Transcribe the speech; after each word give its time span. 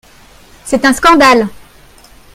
C’est 0.65 0.83
un 0.85 0.93
scandale 0.93 1.47